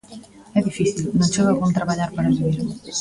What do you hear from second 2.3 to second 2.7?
vivir.